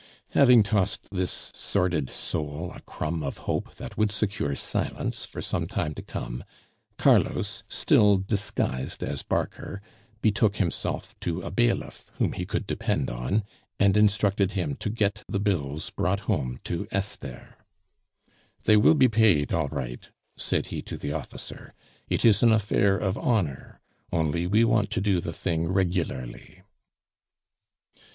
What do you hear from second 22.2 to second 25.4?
is an affair of honor; only we want to do the